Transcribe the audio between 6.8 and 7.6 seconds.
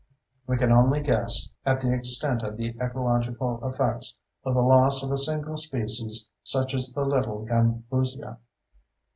the little